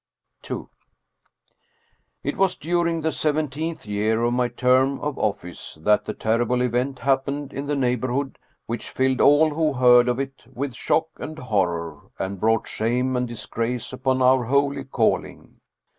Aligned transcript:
II 0.49 0.63
IT 2.23 2.35
was 2.35 2.55
during 2.55 3.01
the 3.01 3.11
seventeenth 3.11 3.85
year 3.85 4.23
of 4.23 4.33
my 4.33 4.47
term 4.47 4.99
of 4.99 5.15
office 5.19 5.77
that 5.79 6.05
the 6.05 6.13
terrible 6.15 6.61
event 6.63 6.97
happened 6.97 7.53
in 7.53 7.67
the 7.67 7.75
neighborhood 7.75 8.39
which 8.65 8.89
filled 8.89 9.21
all 9.21 9.51
who 9.51 9.73
heard 9.73 10.07
of 10.07 10.19
it 10.19 10.47
with 10.51 10.73
shock 10.73 11.09
and 11.17 11.37
horror, 11.37 12.01
and 12.17 12.39
brought 12.39 12.67
shame 12.67 13.15
and 13.15 13.27
disgrace 13.27 13.93
upon 13.93 14.23
our 14.23 14.45
holy 14.45 14.83
calling. 14.85 15.59